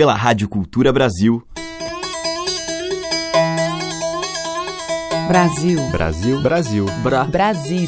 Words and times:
pela 0.00 0.14
Rádio 0.14 0.48
Cultura 0.48 0.90
Brasil. 0.94 1.46
Brasil. 5.28 5.78
Brasil. 5.90 6.40
Brasil. 6.40 6.86
Bra. 7.02 7.24
Brasil. 7.24 7.86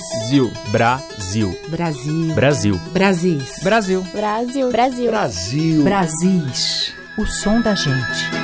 Brasil. 0.71 1.57
Brasil. 1.71 2.35
Brasil. 2.35 2.79
Brasil. 2.93 3.43
Brasil. 3.63 4.03
Brasil. 4.13 4.71
Brasil. 4.71 5.11
Brasil. 5.11 5.85
Brasis. 5.85 6.95
O 7.17 7.25
som 7.25 7.63
da 7.63 7.75
gente. 7.75 8.43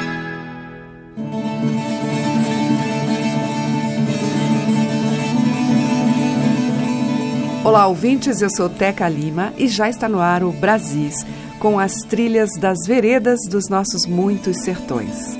Olá, 7.68 7.86
ouvintes. 7.86 8.40
Eu 8.40 8.48
sou 8.48 8.70
Teca 8.70 9.06
Lima 9.10 9.52
e 9.58 9.68
já 9.68 9.90
está 9.90 10.08
no 10.08 10.20
ar 10.20 10.42
o 10.42 10.50
Brasis, 10.52 11.26
com 11.58 11.78
as 11.78 11.92
trilhas 12.08 12.50
das 12.58 12.78
veredas 12.86 13.40
dos 13.48 13.68
nossos 13.68 14.06
muitos 14.06 14.58
sertões. 14.58 15.36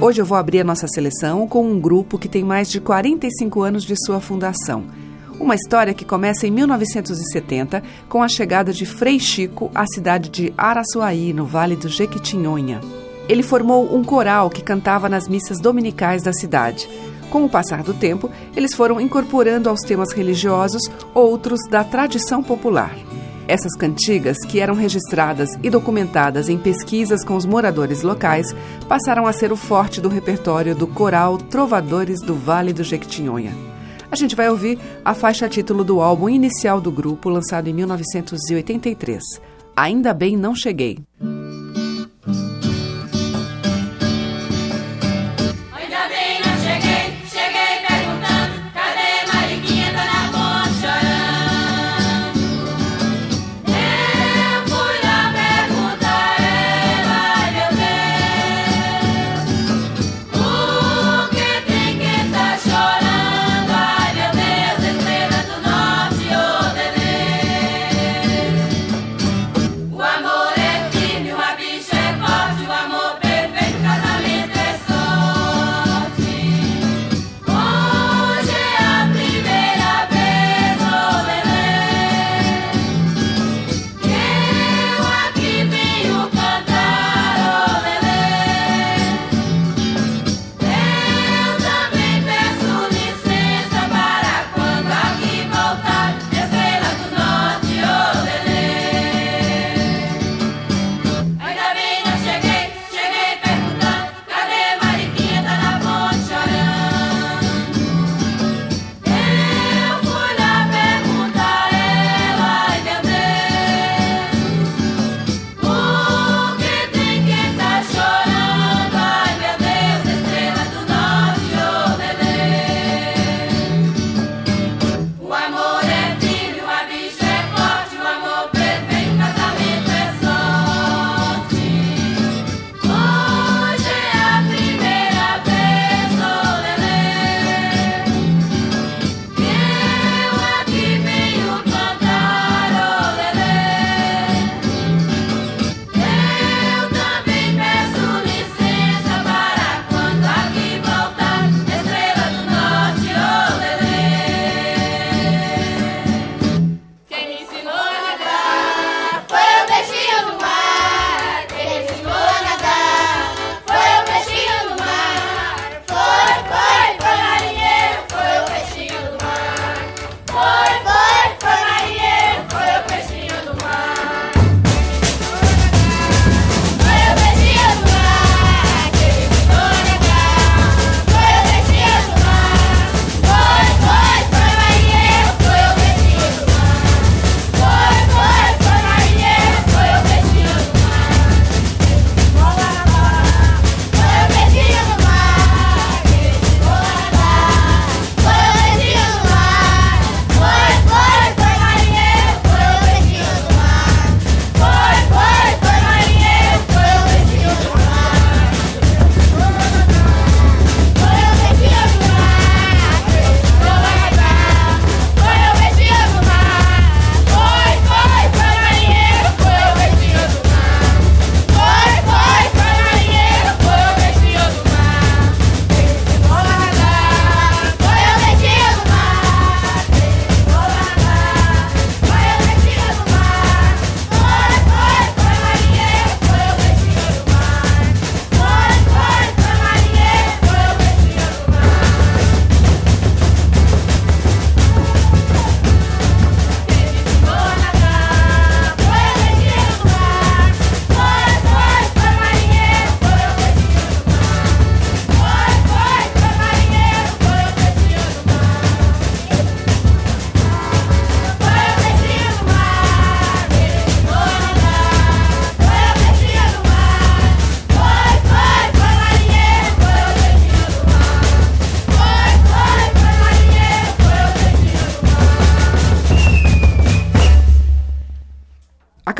Hoje 0.00 0.22
eu 0.22 0.24
vou 0.24 0.38
abrir 0.38 0.60
a 0.60 0.64
nossa 0.64 0.86
seleção 0.88 1.46
com 1.46 1.62
um 1.62 1.78
grupo 1.78 2.18
que 2.18 2.28
tem 2.28 2.42
mais 2.42 2.70
de 2.70 2.80
45 2.80 3.60
anos 3.62 3.84
de 3.84 3.94
sua 4.06 4.20
fundação. 4.20 5.07
Uma 5.40 5.54
história 5.54 5.94
que 5.94 6.04
começa 6.04 6.48
em 6.48 6.50
1970 6.50 7.82
com 8.08 8.22
a 8.22 8.28
chegada 8.28 8.72
de 8.72 8.84
Frei 8.84 9.20
Chico 9.20 9.70
à 9.72 9.86
cidade 9.86 10.28
de 10.28 10.52
Araçuaí, 10.58 11.32
no 11.32 11.46
Vale 11.46 11.76
do 11.76 11.88
Jequitinhonha. 11.88 12.80
Ele 13.28 13.42
formou 13.42 13.94
um 13.94 14.02
coral 14.02 14.50
que 14.50 14.62
cantava 14.62 15.08
nas 15.08 15.28
missas 15.28 15.60
dominicais 15.60 16.24
da 16.24 16.32
cidade. 16.32 16.88
Com 17.30 17.44
o 17.44 17.48
passar 17.48 17.84
do 17.84 17.94
tempo, 17.94 18.28
eles 18.56 18.74
foram 18.74 19.00
incorporando 19.00 19.68
aos 19.68 19.80
temas 19.80 20.12
religiosos 20.12 20.82
outros 21.14 21.60
da 21.70 21.84
tradição 21.84 22.42
popular. 22.42 22.96
Essas 23.46 23.76
cantigas, 23.76 24.38
que 24.38 24.60
eram 24.60 24.74
registradas 24.74 25.50
e 25.62 25.70
documentadas 25.70 26.48
em 26.48 26.58
pesquisas 26.58 27.24
com 27.24 27.36
os 27.36 27.46
moradores 27.46 28.02
locais, 28.02 28.54
passaram 28.88 29.26
a 29.26 29.32
ser 29.32 29.52
o 29.52 29.56
forte 29.56 30.00
do 30.00 30.08
repertório 30.08 30.74
do 30.74 30.86
coral 30.86 31.38
Trovadores 31.38 32.20
do 32.20 32.34
Vale 32.34 32.72
do 32.72 32.82
Jequitinhonha. 32.82 33.67
A 34.10 34.16
gente 34.16 34.34
vai 34.34 34.48
ouvir 34.48 34.78
a 35.04 35.14
faixa 35.14 35.48
título 35.48 35.84
do 35.84 36.00
álbum 36.00 36.28
inicial 36.28 36.80
do 36.80 36.90
grupo, 36.90 37.28
lançado 37.28 37.68
em 37.68 37.74
1983. 37.74 39.22
Ainda 39.76 40.14
bem 40.14 40.36
não 40.36 40.54
cheguei. 40.54 40.98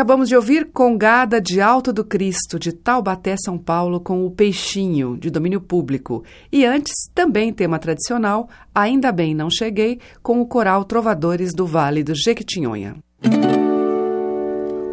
Acabamos 0.08 0.30
de 0.30 0.36
ouvir 0.36 0.70
Congada 0.72 1.38
de 1.38 1.60
Alto 1.60 1.92
do 1.92 2.02
Cristo, 2.02 2.58
de 2.58 2.72
Taubaté, 2.72 3.36
São 3.36 3.58
Paulo, 3.58 4.00
com 4.00 4.24
o 4.24 4.30
Peixinho, 4.30 5.18
de 5.18 5.28
domínio 5.28 5.60
público. 5.60 6.24
E 6.50 6.64
antes, 6.64 6.94
também 7.14 7.52
tema 7.52 7.78
tradicional, 7.78 8.48
Ainda 8.74 9.12
Bem 9.12 9.34
Não 9.34 9.50
Cheguei, 9.50 10.00
com 10.22 10.40
o 10.40 10.46
coral 10.46 10.86
Trovadores 10.86 11.52
do 11.52 11.66
Vale 11.66 12.02
do 12.02 12.14
Jequitinhonha. 12.14 12.96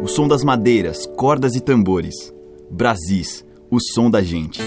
O 0.02 0.06
som 0.06 0.28
das 0.28 0.44
madeiras, 0.44 1.06
cordas 1.16 1.54
e 1.54 1.62
tambores. 1.62 2.14
Brasis, 2.70 3.42
o 3.70 3.80
som 3.80 4.10
da 4.10 4.22
gente. 4.22 4.60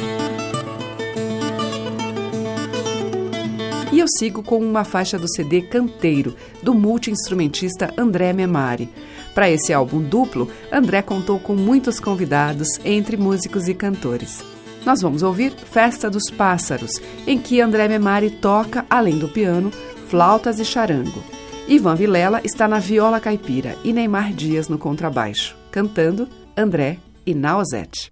E 3.91 3.99
eu 3.99 4.07
sigo 4.17 4.41
com 4.41 4.57
uma 4.57 4.83
faixa 4.83 5.19
do 5.19 5.29
CD 5.29 5.61
Canteiro, 5.61 6.35
do 6.63 6.73
multi-instrumentista 6.73 7.93
André 7.95 8.33
Memari. 8.33 8.89
Para 9.33 9.49
esse 9.49 9.73
álbum 9.73 10.01
duplo, 10.01 10.49
André 10.71 11.01
contou 11.01 11.39
com 11.39 11.55
muitos 11.55 11.99
convidados, 11.99 12.67
entre 12.83 13.17
músicos 13.17 13.67
e 13.67 13.73
cantores. 13.73 14.43
Nós 14.85 15.01
vamos 15.01 15.23
ouvir 15.23 15.51
Festa 15.51 16.09
dos 16.09 16.29
Pássaros, 16.29 16.91
em 17.27 17.37
que 17.37 17.61
André 17.61 17.87
Memari 17.87 18.29
toca, 18.29 18.85
além 18.89 19.17
do 19.17 19.27
piano, 19.27 19.71
flautas 20.07 20.59
e 20.59 20.65
charango. 20.65 21.23
Ivan 21.67 21.95
Vilela 21.95 22.41
está 22.43 22.67
na 22.67 22.79
viola 22.79 23.19
caipira 23.19 23.77
e 23.83 23.93
Neymar 23.93 24.33
Dias 24.33 24.67
no 24.67 24.77
contrabaixo, 24.77 25.55
cantando 25.71 26.27
André 26.57 26.97
e 27.25 27.35
Nausete. 27.35 28.11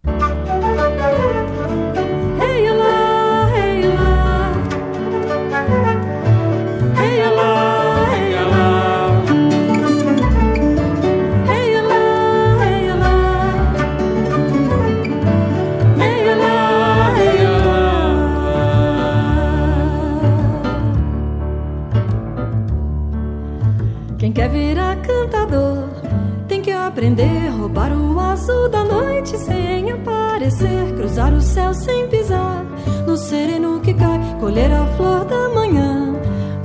Aprender, 26.98 27.50
roubar 27.50 27.92
o 27.94 28.20
azul 28.20 28.68
da 28.70 28.84
noite 28.84 29.38
sem 29.38 29.92
aparecer, 29.92 30.96
cruzar 30.96 31.32
o 31.32 31.40
céu 31.40 31.72
sem 31.72 32.08
pisar 32.08 32.66
no 33.06 33.16
sereno 33.16 33.80
que 33.82 33.94
cai, 33.94 34.20
colher 34.40 34.72
a 34.74 34.84
flor 34.98 35.24
da 35.26 35.48
manhã 35.50 36.16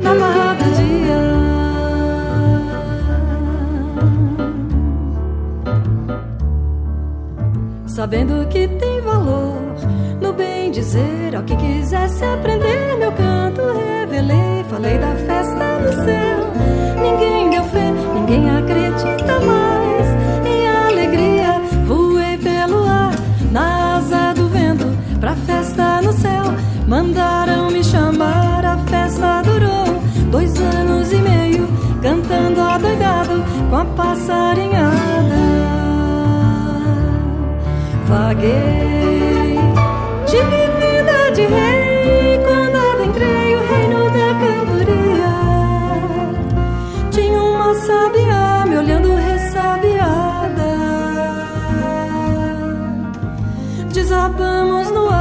na 0.01 0.15
barra 0.15 0.55
do 0.55 0.65
dia. 0.75 1.23
Sabendo 7.87 8.49
que 8.49 8.69
tem 8.69 9.03
valor 9.03 9.61
no 10.19 10.33
bem 10.33 10.71
dizer 10.71 11.37
ao 11.37 11.43
que 11.43 11.55
quisesse 11.57 12.25
aprender 12.25 12.97
meu 12.97 13.13
canto, 13.13 13.61
revelei, 13.61 14.65
falei 14.71 14.97
da 14.97 15.15
festa 15.15 15.32
Vaguei, 38.43 39.57
tive 40.27 40.67
vida 40.81 41.31
de 41.33 41.43
rei 41.43 42.41
quando 42.45 42.77
adentrei 42.77 43.55
o 43.55 43.61
reino 43.69 44.11
da 44.11 44.35
cantoria. 44.43 45.35
Tinha 47.13 47.41
uma 47.41 47.73
sabiá 47.75 48.65
me 48.67 48.79
olhando 48.79 49.15
ressabiada. 49.15 50.73
Desabamos 53.93 54.91
no 54.91 55.13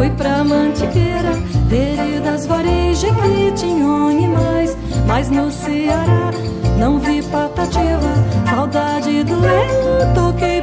Fui 0.00 0.08
pra 0.16 0.42
Mantiqueira, 0.42 1.32
veredas, 1.70 2.46
vareja, 2.46 3.06
Quitinhonha 3.14 4.26
e 4.26 4.28
mais. 4.28 4.76
Mas 5.06 5.30
no 5.30 5.50
Ceará 5.50 6.30
não 6.78 6.98
vi 6.98 7.22
patativa, 7.22 8.12
saudade 8.48 9.22
do 9.22 9.34
eu 9.34 10.14
toquei 10.14 10.59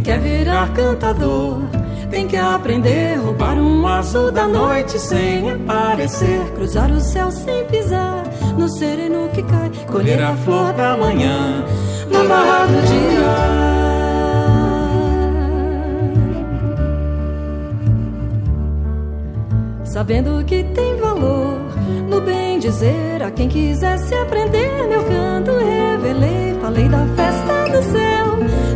cantador. 0.00 1.58
Tem 2.10 2.26
que 2.26 2.36
aprender, 2.36 3.16
roubar 3.16 3.58
um 3.58 3.86
azul 3.86 4.30
da 4.30 4.46
noite 4.46 4.98
sem 4.98 5.50
aparecer. 5.50 6.40
Cruzar 6.54 6.90
o 6.90 7.00
céu 7.00 7.30
sem 7.30 7.64
pisar 7.66 8.24
no 8.56 8.68
sereno 8.68 9.28
que 9.30 9.42
cai. 9.42 9.70
Colher 9.90 10.22
a 10.22 10.34
flor 10.36 10.72
da 10.74 10.96
manhã 10.96 11.64
na 12.10 12.24
barra 12.24 12.66
do 12.66 12.82
dia. 12.86 13.72
Sabendo 19.84 20.44
que 20.44 20.64
tem 20.64 20.96
valor 20.96 21.60
no 22.08 22.20
bem 22.20 22.58
dizer 22.58 23.22
a 23.22 23.30
quem 23.30 23.48
quisesse 23.48 24.14
aprender 24.14 24.86
meu 24.88 25.02
canto, 25.04 25.50
revelei, 25.52 26.58
falei 26.60 26.88
da 26.88 27.06
festa 27.14 27.78
do 27.78 27.82
céu. 27.92 28.21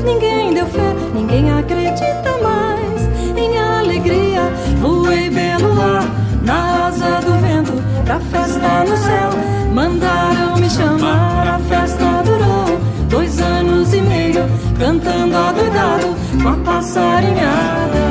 Ninguém 0.06 0.54
deu 0.54 0.66
fé, 0.66 0.94
ninguém 1.12 1.50
acredita 1.50 2.38
mais 2.40 3.02
em 3.36 3.58
alegria. 3.58 4.42
Voei 4.80 5.28
pelo 5.28 5.72
ar, 5.82 6.04
na 6.42 6.86
asa 6.86 7.20
do 7.26 7.32
vento, 7.40 7.72
pra 8.04 8.20
festa 8.20 8.84
no 8.84 8.96
céu. 8.96 9.30
Mandaram 9.75 10.56
me 10.58 10.70
chamar, 10.70 11.56
a 11.56 11.58
festa 11.58 12.22
durou 12.25 12.78
dois 13.10 13.40
anos 13.40 13.92
e 13.92 14.00
meio, 14.00 14.44
cantando 14.78 15.36
adoidado 15.36 16.14
com 16.40 16.48
a 16.50 16.56
passarinhada. 16.64 18.05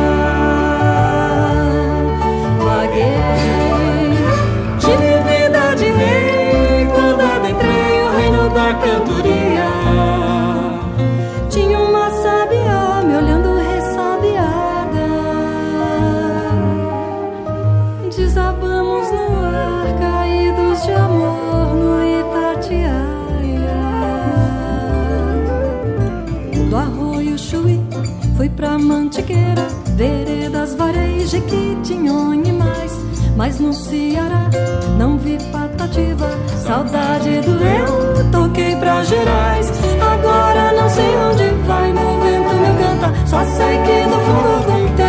Varejo, 31.26 31.28
Jequitinhonha 31.28 32.54
mais. 32.54 32.92
Mas 33.36 33.60
no 33.60 33.74
Ceará 33.74 34.50
não 34.98 35.18
vi 35.18 35.38
patativa, 35.52 36.30
saudade 36.66 37.42
do 37.42 37.52
eu, 37.52 38.32
toquei 38.32 38.76
pra 38.78 39.04
Gerais. 39.04 39.72
Agora 40.02 40.72
não 40.72 40.90
sei 40.90 41.16
onde 41.18 41.44
vai, 41.66 41.92
no 41.92 42.20
vento 42.22 42.56
me 42.56 42.78
canta, 42.82 43.28
só 43.28 43.44
sei 43.44 43.78
que 43.80 44.06
no 44.06 44.20
fundo 44.22 44.66
do 44.66 45.05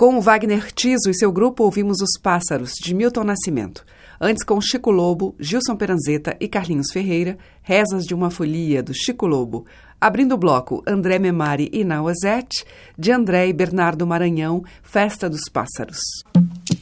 Com 0.00 0.16
o 0.16 0.20
Wagner 0.22 0.72
Tiso 0.72 1.10
e 1.10 1.14
seu 1.14 1.30
grupo, 1.30 1.62
ouvimos 1.62 1.98
Os 2.00 2.18
Pássaros, 2.18 2.72
de 2.82 2.94
Milton 2.94 3.22
Nascimento. 3.22 3.84
Antes, 4.18 4.42
com 4.42 4.58
Chico 4.58 4.90
Lobo, 4.90 5.34
Gilson 5.38 5.76
Peranzeta 5.76 6.34
e 6.40 6.48
Carlinhos 6.48 6.86
Ferreira, 6.90 7.36
Rezas 7.60 8.06
de 8.06 8.14
uma 8.14 8.30
Folia, 8.30 8.82
do 8.82 8.94
Chico 8.94 9.26
Lobo. 9.26 9.66
Abrindo 10.00 10.36
o 10.36 10.38
bloco, 10.38 10.82
André 10.86 11.18
Memari 11.18 11.68
e 11.70 11.84
Nauazete, 11.84 12.64
de 12.98 13.12
André 13.12 13.48
e 13.48 13.52
Bernardo 13.52 14.06
Maranhão, 14.06 14.64
Festa 14.82 15.28
dos 15.28 15.42
Pássaros. 15.52 15.98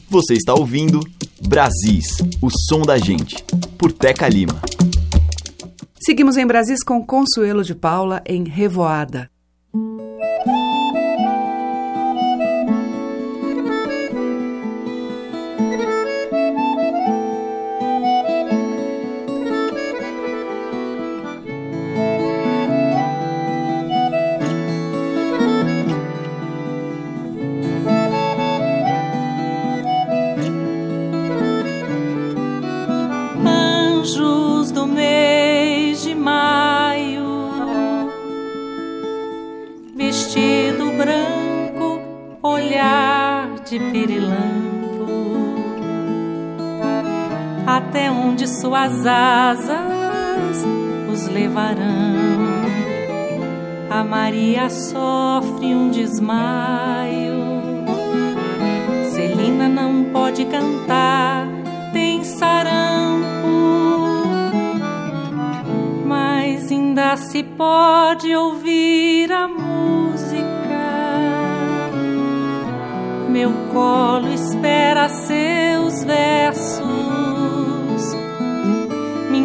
Você 0.09 0.35
está 0.35 0.53
ouvindo 0.53 1.01
Brasis, 1.45 2.19
o 2.41 2.49
som 2.69 2.83
da 2.83 2.97
gente, 2.97 3.35
por 3.77 3.91
Teca 3.91 4.29
Lima. 4.29 4.61
Seguimos 6.05 6.37
em 6.37 6.47
Brasis 6.47 6.81
com 6.85 7.05
Consuelo 7.05 7.65
de 7.65 7.75
Paula 7.75 8.23
em 8.25 8.45
Revoada. 8.45 9.29
Até 47.79 48.11
onde 48.11 48.45
suas 48.45 49.05
asas 49.05 50.65
os 51.11 51.27
levarão. 51.27 52.19
A 53.89 54.03
Maria 54.03 54.69
sofre 54.69 55.73
um 55.73 55.89
desmaio. 55.89 57.39
Celina 59.11 59.69
não 59.69 60.05
pode 60.11 60.45
cantar, 60.45 61.47
tem 61.93 62.23
sarampo. 62.23 63.27
Mas 66.05 66.69
ainda 66.71 67.15
se 67.15 67.43
pode 67.43 68.35
ouvir 68.35 69.31
a 69.31 69.47
música 69.47 69.79
meu 73.39 73.53
colo 73.71 74.33
espera 74.33 75.07
seus 75.07 76.03
versos, 76.03 76.48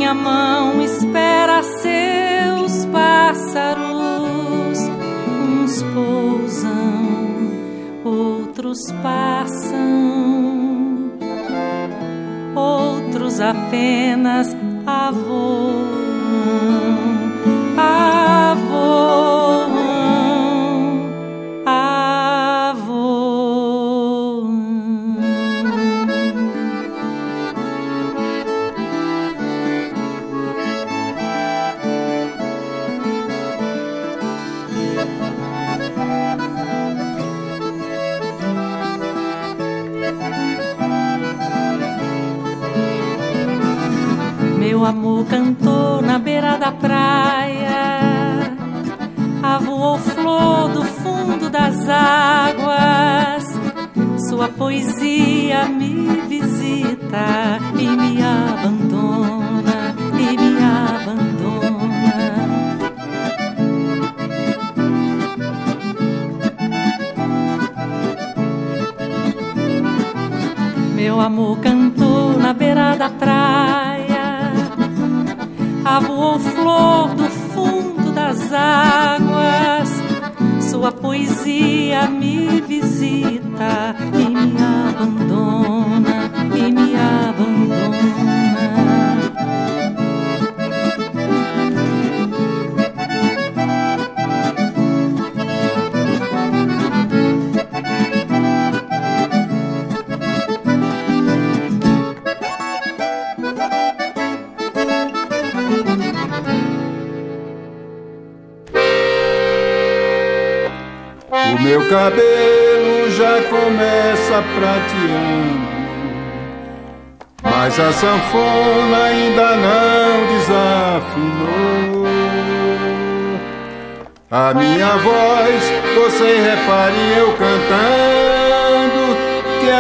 minha 0.04 0.12
mão 0.12 0.82
espera 0.82 1.62
seus 1.62 2.84
pássaros. 2.92 4.78
Uns 5.26 5.82
pousam, 5.94 7.50
outros 8.04 8.92
passam, 9.02 9.72
outros 12.54 13.40
apenas 13.40 14.54
avoam. 14.86 15.93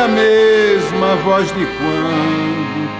A 0.04 0.08
mesma 0.08 1.16
voz 1.24 1.46
de 1.48 1.64
quando 1.64 2.90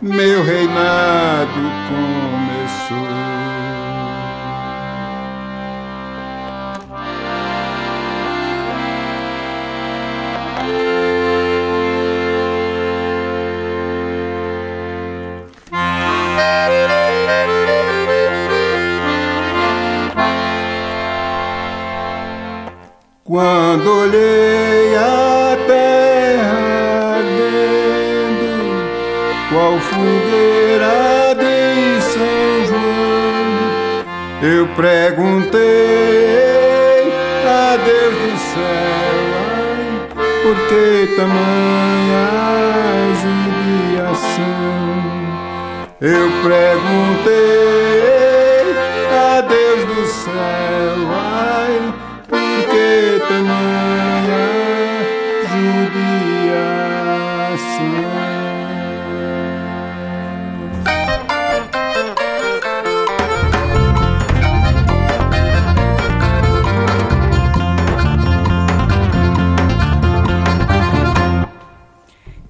meu 0.00 0.42
reinado 0.42 1.60
começou. 1.90 3.04
Quando 23.22 23.90
olhei 23.90 24.96
a 24.96 25.53
fogueira 29.94 31.34
de 31.34 32.02
São 32.02 32.66
João, 32.66 34.02
eu 34.42 34.66
perguntei 34.76 35.62
a 37.46 37.76
Deus 37.76 38.14
do 38.14 38.32
céu, 38.52 39.18
ai, 39.48 39.84
por 40.42 40.56
que 40.68 40.86
tamanha 41.16 42.26
judiação? 43.22 44.54
Eu 46.00 46.26
perguntei 46.42 47.54
a 49.16 49.40
Deus 49.40 49.82
do 49.86 50.02
céu, 50.06 50.96
ai, 51.12 51.74
que 52.70 52.88
tamanha 53.28 53.73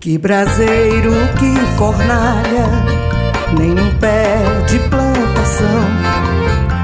Que 0.04 0.18
braseiro, 0.18 1.12
que 1.38 1.58
fornalha, 1.78 2.66
nem 3.58 3.70
um 3.70 3.98
pé 3.98 4.36
de 4.68 4.78
plantação. 4.90 5.80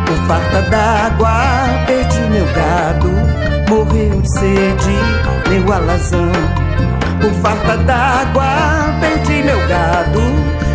Por 0.06 0.16
farta 0.26 0.62
d'água, 0.70 1.85
perdi 1.87 2.20
meu 2.30 2.46
gado, 2.46 3.11
morreu 3.68 4.22
de 4.22 4.38
sede, 4.38 4.96
meu 5.50 5.70
alazão. 5.70 6.33
Por 7.20 7.33
farta 7.42 7.76
d'água, 7.76 8.96
perdi 9.02 9.42
meu 9.42 9.68
gado, 9.68 10.22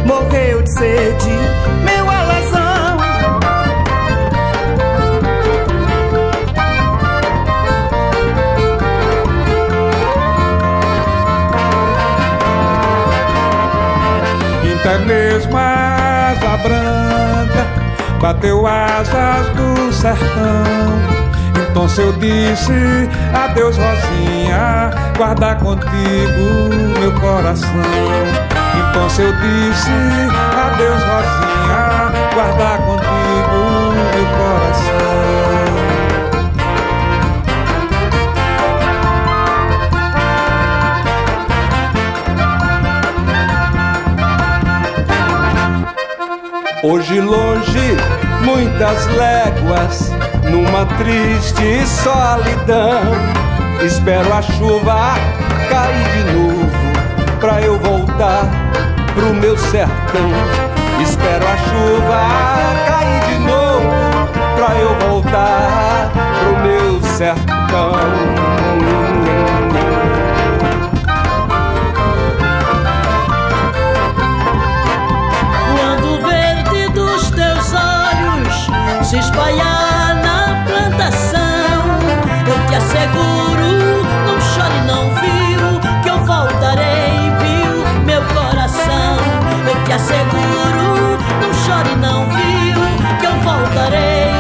morreu 0.05 0.62
de 0.62 0.71
sede, 0.71 1.31
meu 1.84 2.04
Até 14.85 14.99
mesmo 14.99 15.57
a 15.57 16.29
asa 16.29 16.57
branca 16.57 17.65
bateu 18.21 18.67
asas 18.67 19.47
do 19.55 19.91
sertão. 19.91 20.63
Então 21.59 21.89
se 21.89 22.01
eu 22.01 22.13
disse 22.13 23.09
adeus 23.33 23.77
Rosinha, 23.77 24.91
guarda 25.17 25.55
contigo 25.55 26.69
meu 26.99 27.11
coração. 27.19 27.71
Então 28.91 29.09
se 29.09 29.23
eu 29.23 29.31
disse 29.33 29.89
adeus 30.55 31.01
Rosinha, 31.01 32.11
guarda 32.35 32.77
contigo 32.83 33.91
meu 34.13 34.25
coração. 34.37 35.54
Hoje 46.87 47.19
longe, 47.19 47.97
muitas 48.43 49.07
léguas, 49.07 50.11
numa 50.51 50.85
triste 50.97 51.83
solidão. 51.87 53.01
Espero 53.83 54.31
a 54.31 54.39
chuva 54.43 55.15
cair 55.67 56.07
de 56.13 56.31
novo, 56.31 56.69
pra 57.39 57.59
eu 57.59 57.79
voltar 57.79 58.45
pro 59.15 59.33
meu 59.33 59.57
sertão. 59.57 60.29
Espero 61.01 61.47
a 61.47 61.57
chuva 61.57 62.21
cair 62.87 63.33
de 63.33 63.39
novo, 63.39 64.29
pra 64.55 64.75
eu 64.75 65.09
voltar 65.09 66.11
pro 66.39 66.59
meu 66.61 67.01
sertão. 67.01 68.45
Se 79.35 79.41
espalhar 79.41 80.15
na 80.15 80.63
plantação. 80.65 81.83
Eu 82.47 82.67
te 82.67 82.75
asseguro, 82.75 84.03
não 84.25 84.39
chore, 84.41 84.81
não 84.87 85.09
viu, 85.15 85.79
que 86.01 86.09
eu 86.09 86.17
voltarei, 86.23 87.31
viu, 87.41 88.05
meu 88.05 88.21
coração. 88.33 89.17
Eu 89.67 89.83
te 89.83 89.91
asseguro, 89.91 91.17
não 91.41 91.53
chore, 91.65 91.95
não 91.97 92.25
viu, 92.29 92.79
que 93.19 93.25
eu 93.25 93.35
voltarei, 93.41 94.31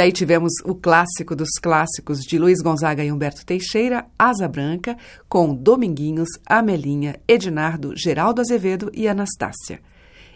E 0.00 0.02
aí 0.02 0.12
tivemos 0.12 0.54
o 0.64 0.74
clássico 0.74 1.36
dos 1.36 1.50
clássicos 1.62 2.20
de 2.20 2.38
Luiz 2.38 2.62
Gonzaga 2.62 3.04
e 3.04 3.12
Humberto 3.12 3.44
Teixeira, 3.44 4.06
Asa 4.18 4.48
Branca, 4.48 4.96
com 5.28 5.54
Dominguinhos, 5.54 6.30
Amelinha, 6.46 7.20
Edinardo, 7.28 7.92
Geraldo 7.94 8.40
Azevedo 8.40 8.90
e 8.94 9.06
Anastácia. 9.06 9.78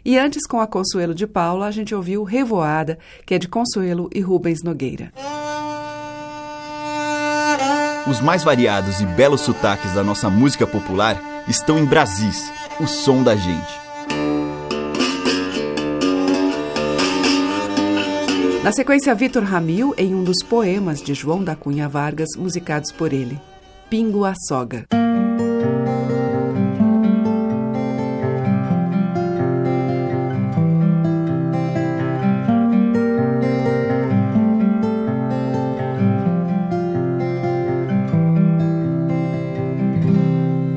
E 0.04 0.18
antes, 0.18 0.46
com 0.46 0.60
a 0.60 0.66
Consuelo 0.66 1.14
de 1.14 1.26
Paula, 1.26 1.64
a 1.64 1.70
gente 1.70 1.94
ouviu 1.94 2.24
Revoada, 2.24 2.98
que 3.24 3.34
é 3.34 3.38
de 3.38 3.48
Consuelo 3.48 4.10
e 4.14 4.20
Rubens 4.20 4.62
Nogueira. 4.62 5.10
Os 8.06 8.20
mais 8.20 8.44
variados 8.44 9.00
e 9.00 9.06
belos 9.06 9.40
sotaques 9.40 9.94
da 9.94 10.04
nossa 10.04 10.28
música 10.28 10.66
popular 10.66 11.18
estão 11.48 11.78
em 11.78 11.86
Brasis, 11.86 12.52
o 12.78 12.86
som 12.86 13.22
da 13.22 13.34
gente. 13.34 13.83
Na 18.64 18.72
sequência, 18.72 19.14
Vitor 19.14 19.44
Ramil 19.44 19.94
em 19.98 20.14
um 20.14 20.24
dos 20.24 20.42
poemas 20.42 21.02
de 21.02 21.12
João 21.12 21.44
da 21.44 21.54
Cunha 21.54 21.86
Vargas, 21.86 22.30
musicados 22.34 22.90
por 22.90 23.12
ele, 23.12 23.38
Pingo 23.90 24.24
a 24.24 24.32
Soga. 24.48 24.86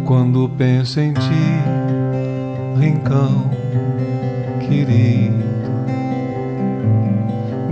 Quando 0.04 0.50
penso 0.58 1.00
em 1.00 1.14
ti, 1.14 1.22
rincão 2.78 3.50
querido 4.60 5.47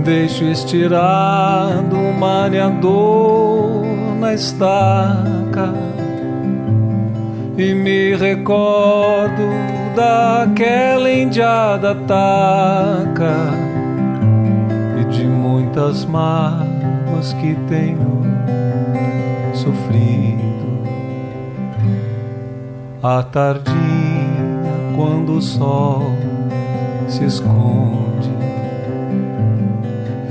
Deixo 0.06 0.44
estirado 0.44 1.96
o 1.96 2.12
mareador 2.12 3.84
na 4.20 4.34
estaca 4.34 5.74
e 7.58 7.74
me 7.74 8.14
recordo 8.14 9.42
daquela 9.96 11.10
indiada 11.10 11.92
taca 12.06 13.34
e 15.00 15.04
de 15.06 15.24
muitas 15.24 16.04
mágoas 16.04 17.32
que 17.40 17.56
tenho 17.68 18.22
sofrido. 19.54 20.86
À 23.02 23.24
tardinha, 23.24 23.74
quando 24.94 25.38
o 25.38 25.42
sol 25.42 26.12
se 27.08 27.24
esconde 27.24 28.15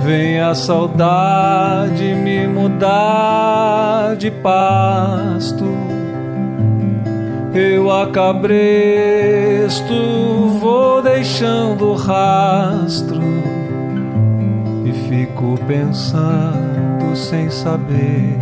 Vem 0.06 0.39
a 0.39 0.54
saudade 0.54 2.13
me 2.13 2.46
mudar 2.46 4.15
de 4.15 4.30
pasto. 4.30 5.65
Eu 7.56 7.89
acabresto, 7.91 8.54
vou 10.62 11.02
deixando 11.02 11.96
rastro 11.96 13.20
e 14.86 14.91
fico 15.10 15.58
pensando 15.65 17.15
sem 17.15 17.50
saber 17.50 18.38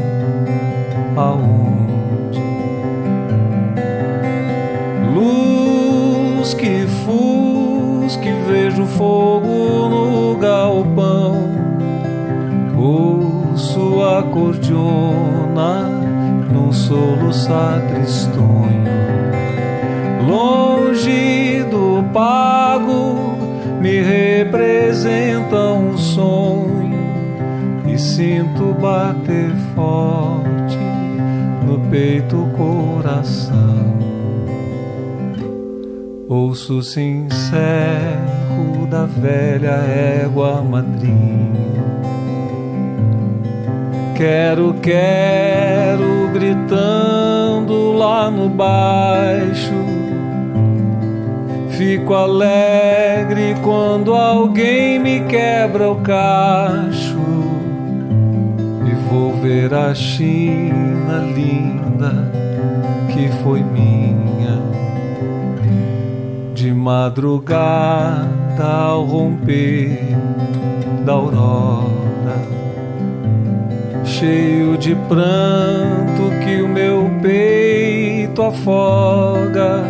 aonde. 1.15 2.43
Luz 5.15 6.53
que 6.55 6.85
fusque, 7.05 8.33
vejo 8.49 8.85
fogo 8.85 9.87
no 9.87 10.12
galpão 10.35 11.63
ouço 12.83 14.03
a 14.03 14.23
cordiona 14.23 15.89
num 16.51 16.71
soluçar 16.71 17.81
tristonho. 17.87 18.83
Longe 20.27 21.63
do 21.69 22.03
pago 22.13 23.37
me 23.79 24.01
representa 24.01 25.55
um 25.73 25.97
sonho 25.97 26.93
e 27.85 27.97
sinto 27.97 28.73
bater 28.79 29.51
forte 29.75 30.77
no 31.65 31.79
peito 31.89 32.37
o 32.37 32.49
coração. 32.51 33.53
Ouço 36.27 36.81
sincero 36.81 38.32
da 38.93 39.05
velha 39.05 39.71
égua 40.21 40.61
madrinha 40.61 41.33
Quero, 44.15 44.75
quero, 44.75 46.29
gritando 46.31 47.93
lá 47.93 48.29
no 48.29 48.47
baixo. 48.47 49.73
Fico 51.69 52.13
alegre 52.13 53.55
quando 53.63 54.13
alguém 54.13 54.99
me 54.99 55.21
quebra 55.21 55.89
o 55.89 55.95
cacho. 55.95 57.17
E 58.85 58.93
vou 59.09 59.33
ver 59.41 59.73
a 59.73 59.95
China 59.95 61.17
linda 61.35 62.31
que 63.11 63.29
foi 63.41 63.63
minha. 63.63 64.61
De 66.53 66.71
madrugada 66.71 68.32
ao 68.61 69.05
romper 69.05 69.99
da 71.05 71.13
aurora 71.13 71.93
cheio 74.05 74.77
de 74.77 74.95
pranto 74.95 76.29
que 76.43 76.61
o 76.61 76.67
meu 76.67 77.09
peito 77.21 78.41
afoga 78.41 79.83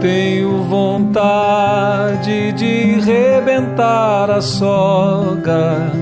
tenho 0.00 0.64
vontade 0.64 2.52
de 2.52 3.00
rebentar 3.00 4.30
a 4.30 4.40
soga 4.40 5.92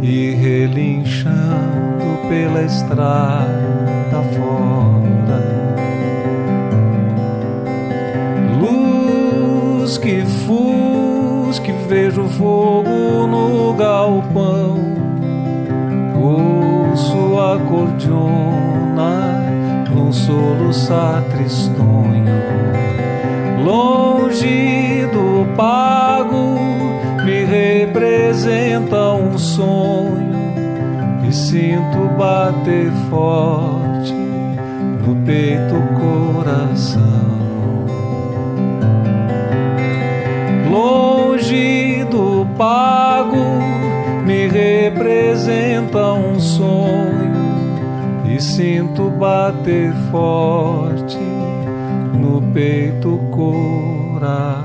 e 0.00 0.30
relinchando 0.30 1.34
pela 2.28 2.62
estrada 2.62 4.22
fora. 4.36 4.93
Que 10.04 10.20
fusque, 10.46 11.72
vejo 11.88 12.24
fogo 12.24 13.26
no 13.26 13.72
galpão, 13.72 14.76
ouço 16.14 17.40
acordeona 17.40 19.14
num 19.88 20.12
soluçar 20.12 21.22
tristonho. 21.30 22.34
Longe 23.64 25.06
do 25.10 25.46
pago 25.56 26.58
me 27.24 27.46
representa 27.46 29.14
um 29.14 29.38
sonho 29.38 30.34
e 31.26 31.32
sinto 31.32 32.10
bater 32.18 32.92
forte 33.08 34.12
no 34.12 35.16
peito 35.24 35.76
coração. 35.98 36.93
Pago 42.56 43.36
me 44.24 44.46
representa 44.46 46.12
um 46.14 46.40
sonho 46.40 47.44
e 48.26 48.40
sinto 48.40 49.10
bater 49.10 49.92
forte 50.10 51.18
no 52.12 52.40
peito 52.52 53.18
coração. 53.30 54.63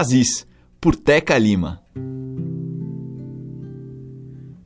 Brasis, 0.00 0.46
por 0.80 0.96
Teca 0.96 1.36
Lima. 1.36 1.82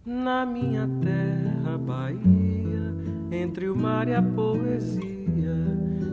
Na 0.07 0.47
minha 0.47 0.89
terra, 1.03 1.77
Bahia, 1.77 2.95
entre 3.33 3.69
o 3.69 3.75
mar 3.75 4.07
e 4.07 4.15
a 4.15 4.23
poesia, 4.23 5.57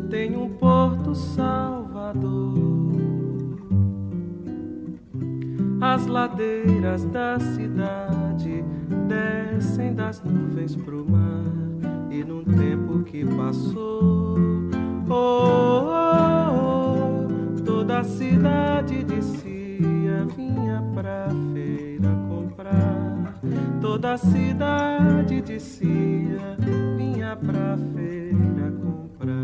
tem 0.10 0.36
um 0.36 0.50
porto 0.50 1.14
Salvador. 1.14 2.50
As 5.80 6.08
ladeiras 6.08 7.06
da 7.06 7.40
cidade 7.40 8.64
descem 9.08 9.94
das 9.94 10.24
nuvens 10.24 10.76
pro 10.76 11.08
mar 11.08 12.10
e 12.10 12.24
num 12.24 12.44
tempo 12.44 13.04
que 13.04 13.24
passou, 13.24 14.36
oh, 15.08 15.14
oh, 15.14 16.11
toda 18.02 18.04
cidade 18.04 19.04
descia, 19.04 20.26
vinha 20.36 20.84
pra 20.96 21.28
feira 21.54 22.10
comprar. 22.28 23.40
Toda 23.80 24.14
a 24.14 24.18
cidade 24.18 25.42
descia, 25.42 26.58
vinha 26.98 27.36
pra 27.36 27.78
feira 27.94 28.72
comprar. 28.82 29.36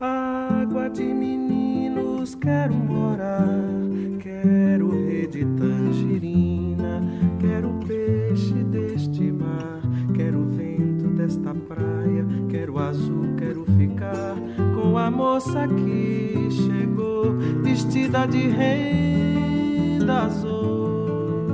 Água 0.00 0.88
de 0.88 1.04
meninos 1.04 2.34
quero 2.34 2.74
morar, 2.74 2.87
moça 15.38 15.68
que 15.68 16.48
chegou 16.50 17.30
vestida 17.62 18.26
de 18.26 18.48
renda 18.48 20.22
azul, 20.22 21.46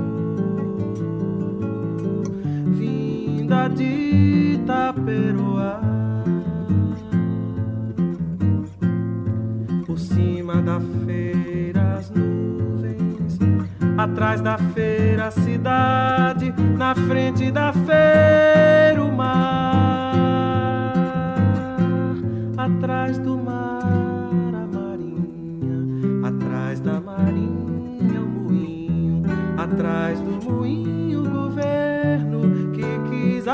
vinda 2.71 3.67
de 3.67 4.55
Itaperoá. 4.55 5.81
Por 9.85 9.99
cima 9.99 10.63
da 10.63 10.79
feira 11.05 11.97
as 11.99 12.09
nuvens, 12.09 13.37
atrás 13.99 14.41
da 14.41 14.57
feira 14.57 15.27
a 15.27 15.31
cidade, 15.31 16.51
na 16.75 16.95
frente 16.95 17.51
da 17.51 17.71
feira 17.71 19.03
o 19.03 19.15
mar, 19.15 19.74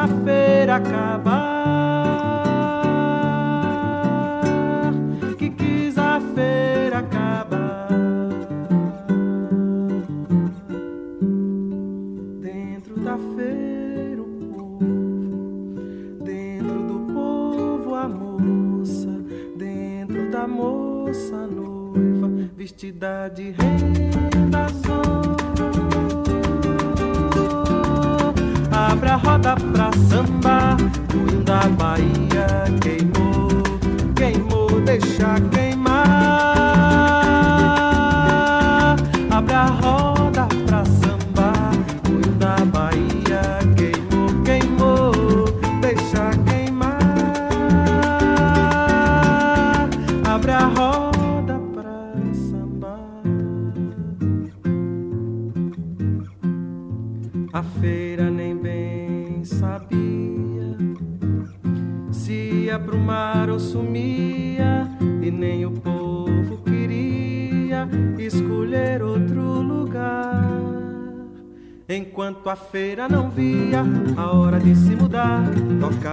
quis 0.02 0.08
a 0.08 0.08
feira 0.26 0.76
acabar. 0.78 1.62
Que 5.38 5.50
quis 5.50 5.98
a 5.98 6.20
feira 6.34 7.00
acabar. 7.00 7.90
Dentro 12.42 13.00
da 13.00 13.18
feira 13.36 14.22
o 14.22 14.26
povo, 14.54 14.80
dentro 16.24 16.84
do 16.88 17.14
povo 17.14 17.96
a 17.96 18.08
moça, 18.08 19.10
dentro 19.58 20.32
da 20.32 20.48
moça 20.48 21.36
a 21.36 21.48
noiva, 21.48 22.28
vestida 22.56 23.30
de 23.30 23.52
renda 23.52 24.66
azul. 24.66 25.41
Abre 28.92 29.10
a 29.10 29.16
roda 29.16 29.56
pra 29.56 29.90
samba, 30.10 30.76
o 31.16 31.44
da 31.44 31.62
Bahia 31.80 32.31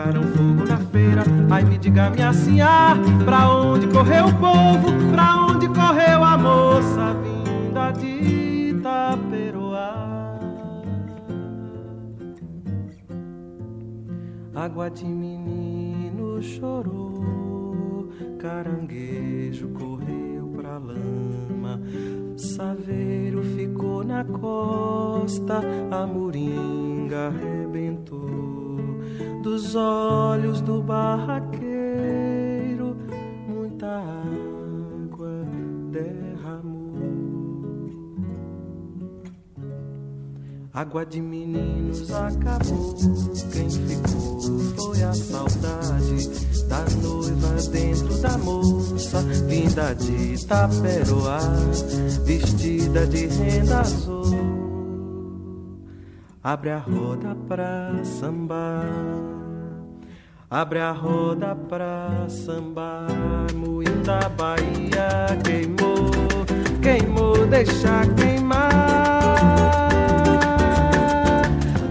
tocaram 0.08 0.22
fogo 0.28 0.64
na 0.66 0.78
feira. 0.78 1.22
Ai, 1.50 1.64
me 1.64 1.78
diga, 1.78 2.10
minha 2.10 2.32
senhora, 2.32 2.96
pra 3.24 3.48
onde 3.48 3.86
correu 3.88 4.26
o 4.26 4.34
povo? 4.34 4.77
Água 40.88 41.04
de 41.04 41.20
meninos 41.20 42.10
acabou, 42.10 42.94
quem 43.52 43.68
ficou 43.68 44.40
foi 44.74 45.02
a 45.02 45.12
saudade 45.12 46.30
da 46.66 46.82
noiva 47.02 47.60
dentro 47.70 48.16
da 48.22 48.38
moça, 48.38 49.20
vinda 49.46 49.94
de 49.94 50.32
Itaperoá, 50.32 51.40
vestida 52.24 53.06
de 53.06 53.26
renda 53.26 53.80
azul. 53.80 54.24
Abre 56.42 56.70
a 56.70 56.78
roda 56.78 57.36
pra 57.46 57.92
sambar, 58.02 58.88
abre 60.48 60.78
a 60.78 60.92
roda 60.92 61.54
pra 61.68 62.26
sambar, 62.30 63.08
moinho 63.54 64.02
da 64.04 64.26
Bahia 64.30 65.36
queimou, 65.44 66.46
queimou, 66.80 67.46
deixa 67.46 68.06
queimar. 68.16 68.37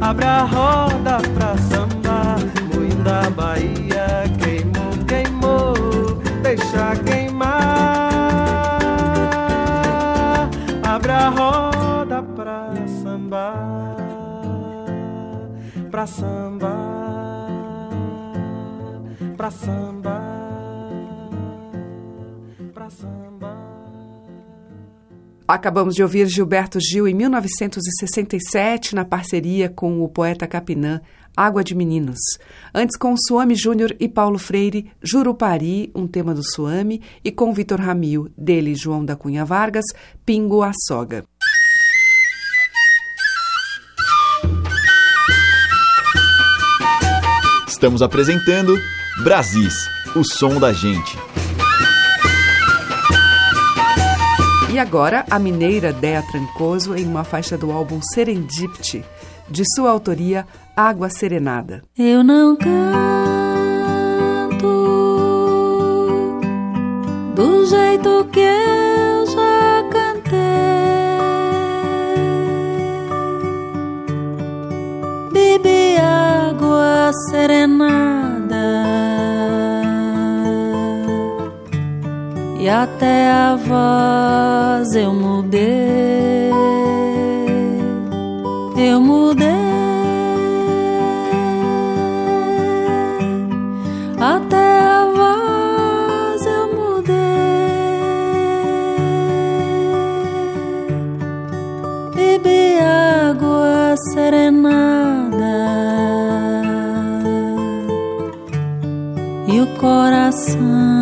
Abre 0.07 0.25
a 0.25 0.43
roda 0.43 1.17
pra 1.33 1.57
sambar, 1.57 2.37
da 3.03 3.29
Bahia 3.29 4.23
queimou, 4.39 5.05
queimou, 5.05 5.73
deixa 6.41 6.95
queimar. 7.03 8.09
Abre 10.81 11.11
a 11.11 11.27
roda 11.27 12.23
pra 12.23 12.71
sambar, 13.03 13.97
pra 15.91 16.07
sambar, 16.07 17.49
pra 19.35 19.51
sambar, 19.51 20.21
pra 22.73 22.89
sambar. 22.89 23.26
Acabamos 25.47 25.95
de 25.95 26.03
ouvir 26.03 26.27
Gilberto 26.27 26.77
Gil 26.77 27.07
em 27.07 27.13
1967, 27.13 28.93
na 28.93 29.05
parceria 29.05 29.69
com 29.69 30.03
o 30.03 30.09
poeta 30.09 30.45
Capinã, 30.45 30.99
Água 31.37 31.63
de 31.63 31.73
Meninos. 31.73 32.19
Antes, 32.75 32.97
com 32.97 33.15
Suame 33.15 33.55
Júnior 33.55 33.95
e 33.97 34.09
Paulo 34.09 34.37
Freire, 34.37 34.91
Jurupari, 35.01 35.89
um 35.95 36.05
tema 36.05 36.33
do 36.33 36.43
Suame, 36.43 37.01
e 37.23 37.31
com 37.31 37.53
Vitor 37.53 37.79
Ramil, 37.79 38.27
dele 38.37 38.75
João 38.75 39.05
da 39.05 39.15
Cunha 39.15 39.45
Vargas, 39.45 39.85
Pingo 40.25 40.61
a 40.61 40.71
Soga. 40.85 41.23
Estamos 47.65 48.01
apresentando 48.01 48.75
Brasis, 49.23 49.75
o 50.13 50.25
som 50.25 50.59
da 50.59 50.73
gente. 50.73 51.15
E 54.69 54.77
agora, 54.77 55.25
a 55.29 55.39
mineira 55.39 55.93
Dea 55.93 56.21
Trancoso 56.21 56.93
em 56.93 57.05
uma 57.05 57.23
faixa 57.23 57.57
do 57.57 57.71
álbum 57.71 58.01
Serendipity, 58.01 59.03
de 59.49 59.63
sua 59.73 59.89
autoria 59.89 60.45
Água 60.75 61.09
Serenada. 61.09 61.81
Eu 61.97 62.21
não 62.21 62.57
canto 62.57 62.67
do 67.33 67.65
jeito 67.65 68.27
que 68.29 68.41
eu 68.41 69.25
já 69.27 69.83
cantei. 69.89 70.37
Bebi 75.31 75.97
água 75.97 77.11
serenada 77.29 78.06
e 82.67 82.69
até 82.69 83.31
a 83.31 83.55
voz 83.55 84.93
eu 84.93 85.13
mudei. 85.13 86.51
Eu 88.75 88.99
mudei. 88.99 89.47
Até 94.19 94.79
a 94.81 95.05
voz 95.19 96.45
eu 96.45 96.65
mudei. 96.75 97.15
Bebi 102.15 102.79
água 103.29 103.95
serenada 104.11 105.55
e 109.47 109.61
o 109.61 109.67
coração 109.79 110.97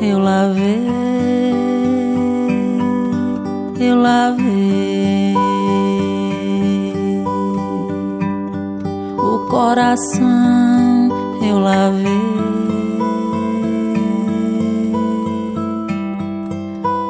eu 0.00 0.18
lavei. 0.20 0.65
Coração 9.66 11.08
eu 11.42 11.58
lavei. 11.58 12.06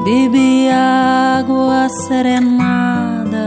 Bebi 0.04 0.70
água 0.70 1.86
serenada, 2.06 3.46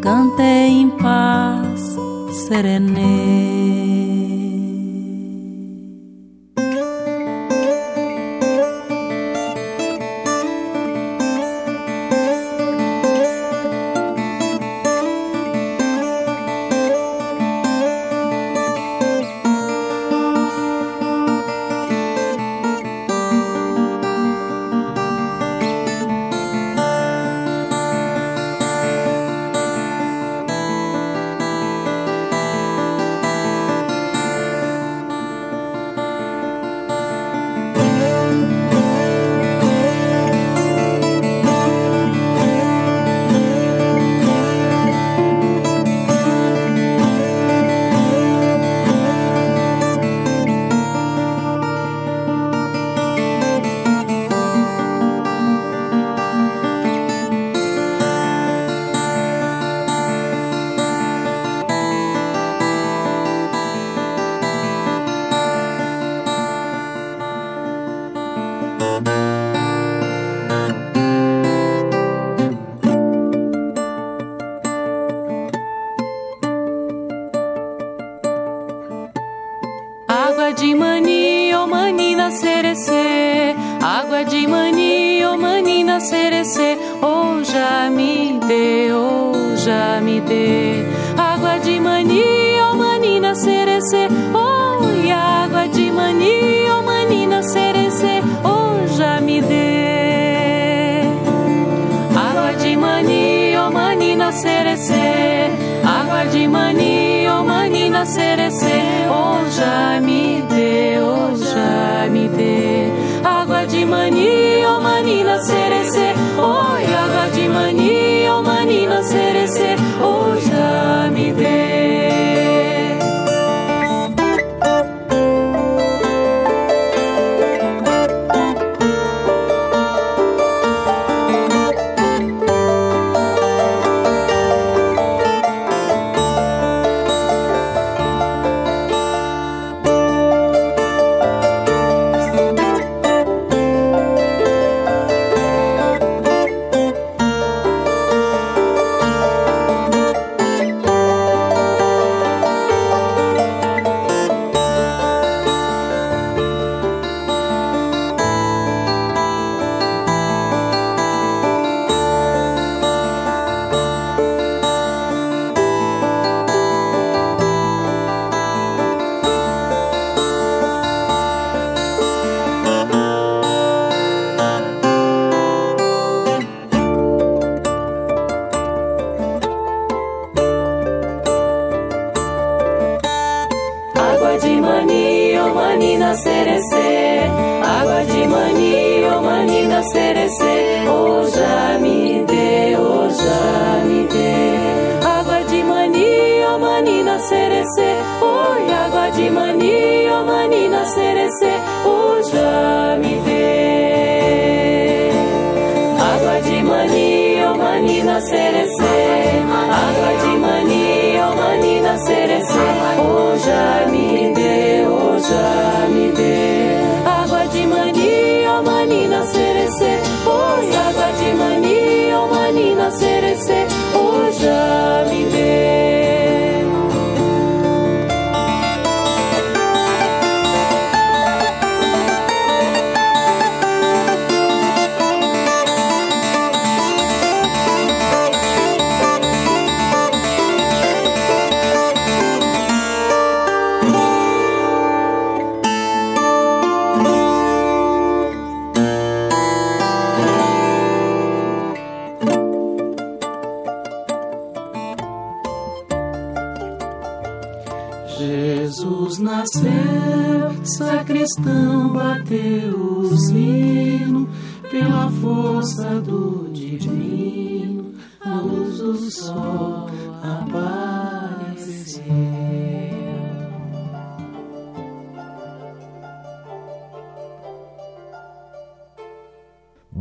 cantei 0.00 0.80
em 0.80 0.90
paz, 0.90 1.96
serenei. 2.48 3.51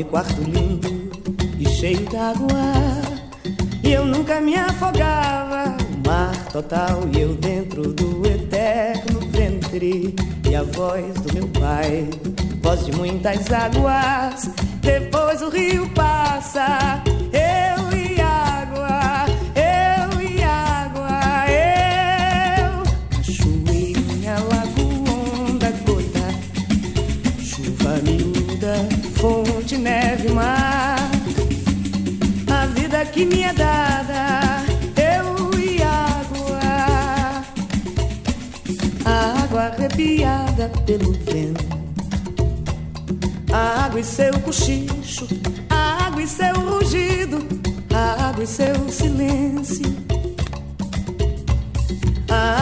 Enorme 0.00 0.04
quarto 0.04 0.40
lindo 0.42 0.88
e 1.58 1.68
cheio 1.68 2.04
d'água. 2.08 2.72
E 3.82 3.92
eu 3.92 4.04
nunca 4.04 4.40
me 4.40 4.56
afogava, 4.56 5.76
mar 6.06 6.46
total 6.52 7.02
e 7.12 7.19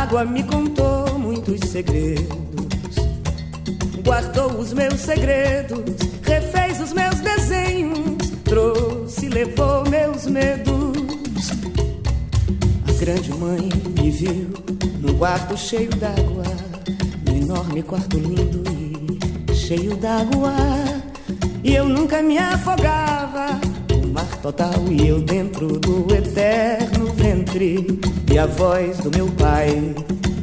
água 0.08 0.24
me 0.24 0.42
contou 0.42 1.18
muitos 1.18 1.68
segredos, 1.68 2.96
guardou 4.02 4.52
os 4.58 4.72
meus 4.72 5.00
segredos, 5.00 5.84
refez 6.22 6.80
os 6.80 6.94
meus 6.94 7.16
desenhos, 7.16 8.16
trouxe 8.42 9.28
levou 9.28 9.86
meus 9.90 10.24
medos. 10.24 11.50
A 12.88 13.04
grande 13.04 13.34
mãe 13.34 13.68
me 14.00 14.10
viu 14.10 14.48
num 14.98 15.18
quarto 15.18 15.54
cheio 15.58 15.90
d'água, 15.90 16.44
num 17.26 17.42
enorme 17.42 17.82
quarto 17.82 18.16
lindo 18.16 18.64
e 19.50 19.54
cheio 19.54 19.94
d'água. 19.96 20.54
E 21.62 21.74
eu 21.74 21.86
nunca 21.86 22.22
me 22.22 22.38
afogava, 22.38 23.60
o 23.92 24.06
mar 24.06 24.36
total 24.40 24.72
e 24.90 25.06
eu 25.06 25.20
dentro 25.20 25.78
do 25.78 26.06
eterno 26.14 27.12
ventre. 27.12 28.17
E 28.30 28.38
a 28.38 28.46
voz 28.46 28.98
do 28.98 29.10
meu 29.10 29.26
pai, 29.32 29.94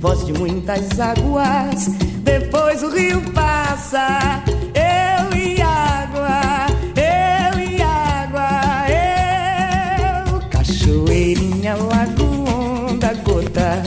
voz 0.02 0.26
de 0.26 0.34
muitas 0.34 1.00
águas. 1.00 1.88
Depois 2.24 2.82
o 2.82 2.90
rio 2.90 3.22
passa, 3.32 4.44
eu 4.74 5.38
e 5.38 5.62
água, 5.62 6.66
eu 6.96 7.60
e 7.60 7.82
água, 7.82 8.50
eu. 8.90 10.40
Cachoeirinha, 10.50 11.76
lago, 11.76 12.90
onda, 12.90 13.14
gota, 13.24 13.84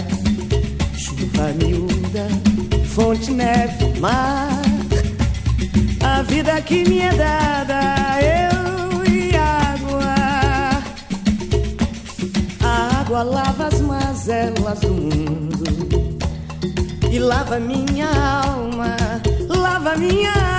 chuva 0.96 1.52
miúda, 1.60 2.28
fonte, 2.94 3.32
neve, 3.32 3.98
mar. 3.98 4.62
A 6.00 6.22
vida 6.22 6.60
que 6.62 6.88
me 6.88 7.00
é 7.00 7.12
dada, 7.12 8.07
mazelas 14.68 14.80
do 14.80 14.88
mundo 14.88 16.18
e 17.10 17.18
lava 17.18 17.58
minha 17.58 18.08
alma, 18.44 18.96
lava 19.48 19.96
minha 19.96 20.32
alma. 20.32 20.57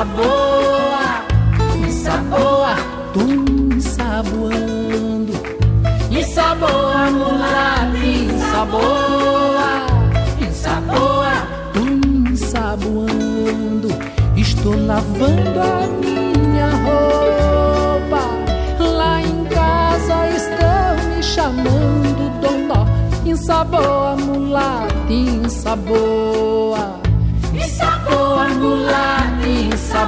Insaboa, 0.00 1.24
insaboa, 1.86 2.74
tu 3.12 3.20
ensaboando. 3.74 5.34
Insaboa, 6.10 7.10
mulata, 7.10 7.98
insaboa, 7.98 9.68
insaboa, 10.40 11.32
tu 11.74 11.84
ensaboando. 12.30 13.88
Estou 14.36 14.74
lavando 14.86 15.60
a 15.60 15.86
minha 16.00 16.70
roupa. 16.70 18.22
Lá 18.78 19.20
em 19.20 19.44
casa 19.44 20.28
estão 20.30 21.14
me 21.14 21.22
chamando 21.22 22.40
Dondó. 22.40 22.86
Insaboa, 23.26 24.16
mulata. 24.16 25.12
Insaboa, 25.12 26.99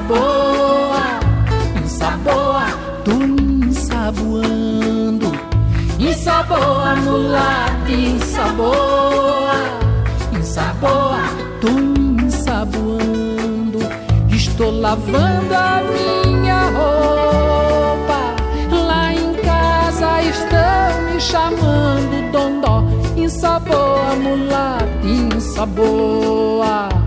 insaboa. 0.03 1.21
Insaboa, 1.83 2.67
tu 3.05 3.13
ensaboando. 3.69 5.33
Insaboa, 5.99 6.97
mulata, 6.97 7.91
insaboa. 7.91 9.55
Insaboa, 10.33 11.23
tu 11.61 11.69
ensaboando. 12.25 13.79
Estou 14.29 14.71
lavando 14.81 15.55
a 15.55 15.83
minha 15.93 16.63
roupa. 16.71 18.35
Lá 18.71 19.15
em 19.15 19.35
casa 19.35 20.23
estão 20.23 21.03
me 21.13 21.21
chamando 21.21 22.33
Dondó. 22.33 22.85
Insaboa, 23.17 24.17
mulata, 24.17 25.07
insaboa. 25.07 27.02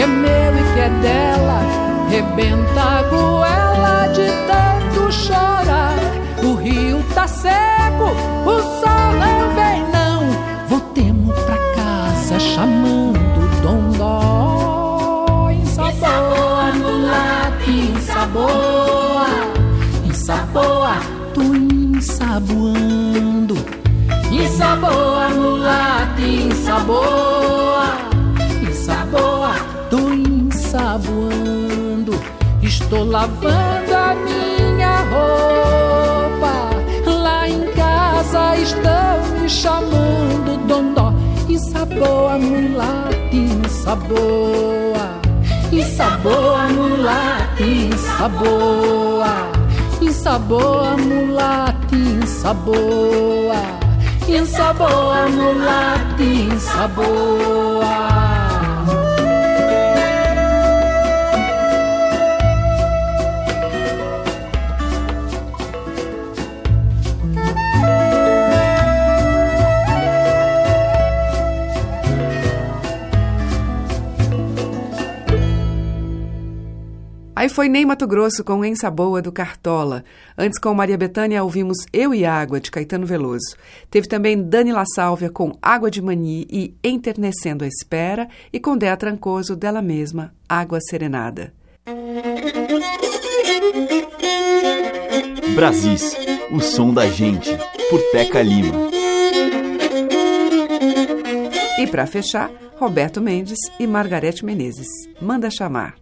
Que 0.00 0.04
é 0.04 0.06
meu 0.06 0.30
e 0.30 0.62
que 0.72 0.80
é 0.80 0.88
dela, 1.02 1.60
rebenta 2.08 2.80
a 2.80 3.02
goela 3.02 4.08
de 4.14 4.30
tanto 4.48 5.12
chorar. 5.12 5.98
O 6.42 6.54
rio 6.54 7.04
tá 7.14 7.28
seco, 7.28 8.04
o 8.46 8.62
sol 8.80 9.12
não 9.18 9.54
vem 9.54 9.84
não. 9.92 10.22
Voltemos 10.68 11.38
pra 11.40 11.58
casa 11.76 12.40
chamando 12.40 13.60
Dondó. 13.60 15.50
Insaboa, 15.50 16.72
mulata, 16.72 17.70
insaboa, 17.70 19.26
insaboa, 20.06 20.96
tu 21.34 21.42
ensaboando. 21.42 23.54
Insaboa, 24.32 25.28
mulata, 25.28 26.22
insaboa, 26.22 27.29
ensaboando. 30.70 32.12
Estou 32.62 33.04
lavando 33.04 33.92
a 33.92 34.14
minha 34.14 35.00
roupa. 35.10 36.70
Lá 37.10 37.48
em 37.48 37.66
casa 37.72 38.56
estão 38.56 39.40
me 39.40 39.48
chamando 39.48 40.56
Dondó. 40.68 41.12
Insaboa, 41.48 42.38
mulata, 42.38 43.16
insaboa. 43.32 45.20
Insaboa, 45.72 46.68
mulata, 46.68 47.62
insaboa. 47.62 49.50
Insaboa, 50.00 50.96
mulata, 50.96 51.96
insaboa. 51.96 53.60
Insaboa, 54.28 55.28
mulata, 55.28 56.22
insaboa. 56.22 58.29
Aí 77.40 77.48
foi 77.48 77.70
Ney 77.70 77.86
Mato 77.86 78.06
Grosso 78.06 78.44
com 78.44 78.62
Ensa 78.62 78.90
Boa 78.90 79.22
do 79.22 79.32
Cartola. 79.32 80.04
Antes, 80.36 80.58
com 80.58 80.74
Maria 80.74 80.98
Bethânia, 80.98 81.42
ouvimos 81.42 81.78
Eu 81.90 82.12
e 82.12 82.26
Água, 82.26 82.60
de 82.60 82.70
Caetano 82.70 83.06
Veloso. 83.06 83.56
Teve 83.90 84.06
também 84.06 84.42
Dani 84.42 84.72
La 84.72 84.84
Sálvia 84.84 85.30
com 85.30 85.56
Água 85.62 85.90
de 85.90 86.02
Mani 86.02 86.46
e 86.50 86.74
Enternecendo 86.84 87.64
a 87.64 87.66
Espera. 87.66 88.28
E 88.52 88.60
com 88.60 88.76
Dea 88.76 88.94
Trancoso, 88.94 89.56
dela 89.56 89.80
mesma, 89.80 90.34
Água 90.46 90.80
Serenada. 90.82 91.50
Brasis, 95.54 96.14
o 96.50 96.60
som 96.60 96.92
da 96.92 97.08
gente, 97.08 97.48
por 97.88 98.02
Teca 98.12 98.42
Lima. 98.42 98.74
E 101.78 101.86
para 101.86 102.06
fechar, 102.06 102.50
Roberto 102.76 103.18
Mendes 103.18 103.60
e 103.78 103.86
Margarete 103.86 104.44
Menezes. 104.44 104.88
Manda 105.22 105.48
chamar. 105.50 105.94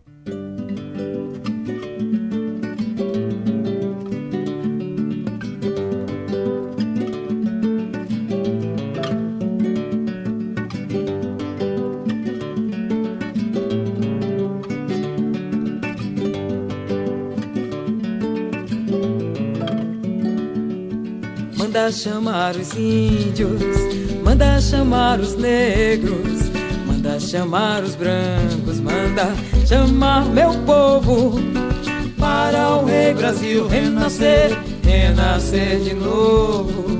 Manda 21.79 21.93
chamar 21.93 22.57
os 22.57 22.76
índios, 22.76 23.62
manda 24.24 24.61
chamar 24.61 25.20
os 25.20 25.37
negros, 25.37 26.51
manda 26.85 27.20
chamar 27.20 27.85
os 27.85 27.95
brancos, 27.95 28.81
manda 28.81 29.33
chamar 29.64 30.24
meu 30.24 30.53
povo 30.66 31.39
para 32.18 32.79
o 32.79 32.85
rei 32.85 33.14
Brasil 33.14 33.68
renascer, 33.68 34.59
renascer 34.83 35.79
de 35.79 35.95
novo. 35.95 36.99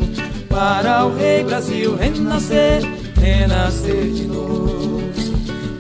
Para 0.49 1.07
o 1.07 1.17
rei 1.17 1.43
Brasil 1.43 1.97
renascer, 1.97 2.81
renascer 3.21 4.13
de 4.13 4.29
novo. 4.29 5.03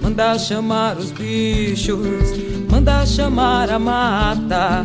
Manda 0.02 0.36
chamar 0.40 0.98
os 0.98 1.12
bichos, 1.12 2.34
manda 2.68 3.06
chamar 3.06 3.70
a 3.70 3.78
mata 3.78 4.84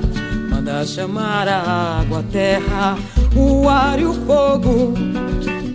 Manda 0.64 0.86
chamar 0.86 1.46
a 1.50 2.00
água, 2.00 2.20
a 2.20 2.24
terra, 2.24 2.98
o 3.36 3.68
ar 3.68 4.00
e 4.00 4.06
o 4.06 4.14
fogo. 4.14 4.94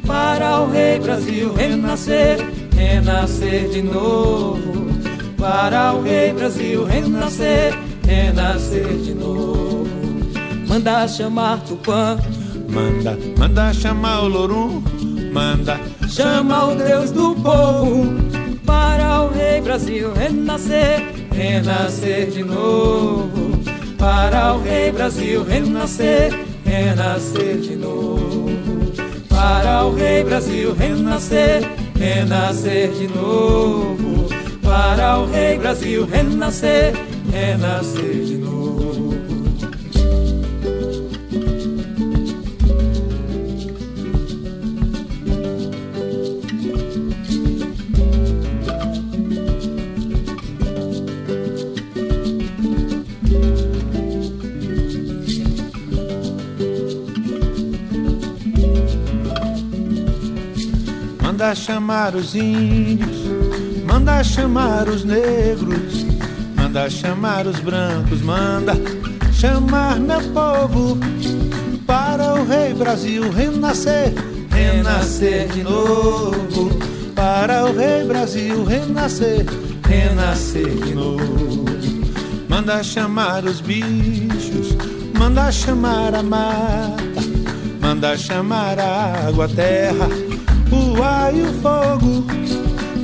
Para 0.06 0.60
o 0.60 0.70
rei 0.70 0.98
Brasil 0.98 1.52
renascer, 1.52 2.38
renascer 2.74 3.68
de 3.70 3.82
novo. 3.82 4.88
Para 5.36 5.92
o 5.94 6.02
rei 6.02 6.32
Brasil 6.32 6.84
renascer, 6.84 7.74
renascer 8.06 8.86
de 8.98 9.14
novo. 9.14 9.86
Manda 10.66 11.06
chamar 11.08 11.60
Tupã, 11.60 12.18
manda, 12.68 13.18
manda 13.38 13.72
chamar 13.72 14.22
o 14.22 14.28
Lorum, 14.28 14.82
manda 15.32 15.80
chama 16.08 16.66
o 16.66 16.74
Deus 16.74 17.10
do 17.10 17.34
povo. 17.36 18.06
Para 18.64 19.22
o 19.22 19.28
rei 19.30 19.60
Brasil 19.60 20.12
renascer, 20.12 21.00
renascer 21.32 22.30
de 22.30 22.42
novo. 22.42 23.58
Para 23.96 24.54
o 24.54 24.62
rei 24.62 24.90
Brasil 24.90 25.44
renascer, 25.44 26.32
renascer 26.68 27.56
de 27.60 27.76
novo. 27.76 28.50
Para 29.28 29.86
o 29.86 29.94
rei 29.94 30.22
Brasil 30.22 30.74
renascer, 30.74 31.62
renascer 31.98 32.90
de 32.90 33.08
novo. 33.08 34.28
Para 34.62 35.18
o 35.18 35.26
rei 35.26 35.58
Brasil 35.58 36.04
renascer, 36.04 36.92
renascer 37.32 38.24
de 38.24 38.32
novo. 38.32 38.37
Chamar 61.58 62.14
os 62.14 62.34
índios, 62.34 63.16
manda 63.84 64.22
chamar 64.22 64.88
os 64.88 65.04
negros, 65.04 66.06
manda 66.56 66.88
chamar 66.88 67.46
os 67.46 67.58
brancos, 67.58 68.22
manda 68.22 68.74
chamar 69.32 69.98
meu 69.98 70.20
povo 70.32 70.96
para 71.84 72.34
o 72.34 72.46
rei 72.46 72.72
Brasil 72.74 73.30
renascer, 73.30 74.14
renascer 74.50 75.48
de 75.48 75.62
novo. 75.64 76.78
Para 77.14 77.64
o 77.64 77.76
rei 77.76 78.04
Brasil 78.04 78.64
renascer, 78.64 79.44
renascer 79.86 80.68
de 80.68 80.94
novo. 80.94 81.64
Manda 82.48 82.82
chamar 82.84 83.44
os 83.44 83.60
bichos, 83.60 84.76
manda 85.18 85.50
chamar 85.50 86.14
a 86.14 86.22
mata, 86.22 86.96
manda 87.80 88.16
chamar 88.16 88.78
a 88.78 89.26
água, 89.26 89.46
a 89.46 89.48
terra 89.48 90.27
o 90.76 91.02
ar 91.02 91.34
e 91.34 91.42
o 91.42 91.52
fogo 91.54 92.24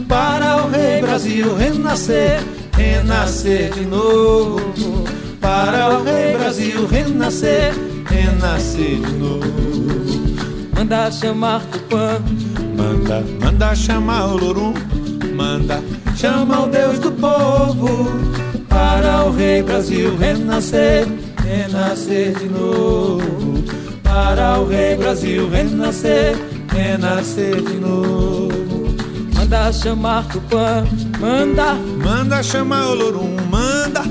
para 0.08 0.64
o 0.64 0.70
rei 0.70 1.00
Brasil 1.00 1.56
renascer, 1.56 2.40
renascer 2.76 3.72
de 3.72 3.84
novo. 3.84 5.04
Para 5.40 5.98
o 5.98 6.04
rei 6.04 6.36
Brasil 6.36 6.86
renascer, 6.86 7.74
renascer 8.08 9.00
de 9.00 9.12
novo. 9.16 9.44
Manda 10.76 11.10
chamar 11.10 11.62
Tupã, 11.66 12.20
manda, 12.76 13.24
manda 13.40 13.74
chamar 13.74 14.26
o 14.26 14.36
Lorum, 14.36 14.74
manda 15.34 15.82
chama 16.16 16.62
o 16.62 16.68
Deus 16.68 16.98
do 17.00 17.10
povo. 17.10 18.08
Para 18.68 19.24
o 19.24 19.32
rei 19.32 19.62
Brasil 19.62 20.16
renascer, 20.16 21.06
renascer 21.42 22.38
de 22.38 22.48
novo. 22.48 23.64
Para 24.02 24.60
o 24.60 24.68
rei 24.68 24.96
Brasil 24.96 25.48
renascer 25.48 26.53
renascer 26.74 27.62
de 27.62 27.74
novo. 27.74 28.48
Manda 29.34 29.72
chamar 29.72 30.26
Tupã, 30.28 30.84
manda, 31.20 31.74
manda 31.74 32.42
chamar 32.42 32.88
o 32.88 32.94
Lorum, 32.94 33.36
manda, 33.50 34.02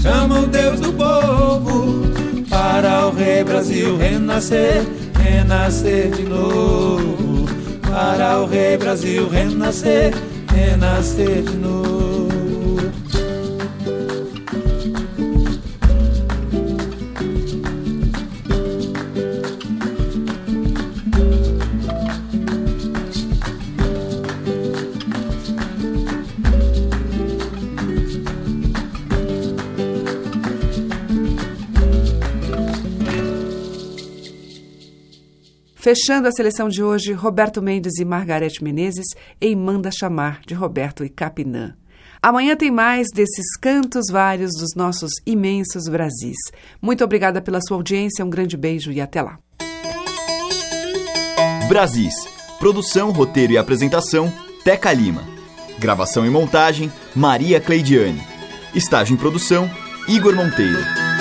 chama 0.00 0.40
o 0.40 0.46
Deus 0.46 0.80
do 0.80 0.92
povo 0.92 2.02
para 2.48 3.06
o 3.06 3.10
Rei 3.10 3.44
Brasil 3.44 3.96
renascer, 3.96 4.82
renascer 5.18 6.10
de 6.10 6.22
novo. 6.22 7.46
Para 7.88 8.40
o 8.40 8.46
Rei 8.46 8.78
Brasil 8.78 9.28
renascer, 9.28 10.14
renascer 10.50 11.42
de 11.42 11.56
novo. 11.56 11.81
Fechando 35.82 36.28
a 36.28 36.30
seleção 36.30 36.68
de 36.68 36.80
hoje, 36.80 37.12
Roberto 37.12 37.60
Mendes 37.60 37.98
e 37.98 38.04
Margarete 38.04 38.62
Menezes 38.62 39.04
em 39.40 39.56
Manda 39.56 39.90
Chamar, 39.90 40.40
de 40.46 40.54
Roberto 40.54 41.04
e 41.04 41.08
Capinã. 41.08 41.74
Amanhã 42.22 42.54
tem 42.54 42.70
mais 42.70 43.08
desses 43.12 43.56
cantos 43.60 44.04
vários 44.08 44.52
dos 44.52 44.76
nossos 44.76 45.10
imensos 45.26 45.88
Brasis. 45.88 46.36
Muito 46.80 47.02
obrigada 47.02 47.42
pela 47.42 47.58
sua 47.60 47.78
audiência, 47.78 48.24
um 48.24 48.30
grande 48.30 48.56
beijo 48.56 48.92
e 48.92 49.00
até 49.00 49.22
lá. 49.22 49.40
Brasis. 51.68 52.14
Produção, 52.60 53.10
roteiro 53.10 53.54
e 53.54 53.58
apresentação, 53.58 54.32
Teca 54.62 54.92
Lima. 54.92 55.24
Gravação 55.80 56.24
e 56.24 56.30
montagem, 56.30 56.92
Maria 57.12 57.60
Cleidiane. 57.60 58.22
Estágio 58.72 59.14
em 59.14 59.16
produção, 59.16 59.68
Igor 60.06 60.36
Monteiro. 60.36 61.11